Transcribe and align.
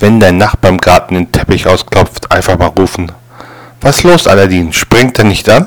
Wenn 0.00 0.18
dein 0.18 0.38
Nachbar 0.38 0.70
im 0.70 0.78
Garten 0.78 1.14
den 1.14 1.30
Teppich 1.30 1.66
ausklopft, 1.66 2.32
einfach 2.32 2.58
mal 2.58 2.68
rufen. 2.68 3.12
Was 3.82 4.02
los, 4.02 4.26
Aladdin? 4.26 4.72
Springt 4.72 5.18
er 5.18 5.24
nicht 5.24 5.48
an? 5.50 5.66